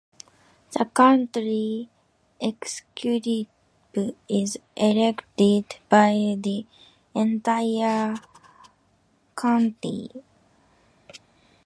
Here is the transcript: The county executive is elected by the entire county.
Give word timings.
The 0.71 0.85
county 0.85 1.87
executive 2.39 3.45
is 4.27 4.57
elected 4.75 5.75
by 5.89 6.35
the 6.41 6.65
entire 7.13 8.15
county. 9.37 10.09